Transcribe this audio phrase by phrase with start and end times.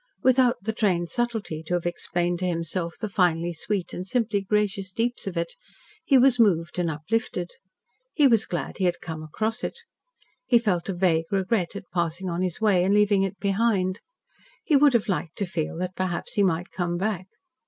[0.23, 4.91] Without the trained subtlety to have explained to himself the finely sweet and simply gracious
[4.91, 5.53] deeps of it,
[6.03, 7.51] he was moved and uplifted.
[8.11, 9.77] He was glad he had "come across" it,
[10.47, 14.01] he felt a vague regret at passing on his way, and leaving it behind.
[14.63, 17.27] He would have liked to feel that perhaps he might come back.